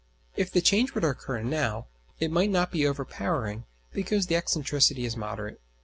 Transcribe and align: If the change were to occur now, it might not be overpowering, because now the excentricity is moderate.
If 0.35 0.49
the 0.49 0.61
change 0.61 0.95
were 0.95 1.01
to 1.01 1.09
occur 1.09 1.43
now, 1.43 1.85
it 2.19 2.31
might 2.31 2.49
not 2.49 2.71
be 2.71 2.87
overpowering, 2.87 3.65
because 3.93 4.25
now 4.25 4.29
the 4.29 4.35
excentricity 4.41 5.05
is 5.05 5.15
moderate. 5.15 5.61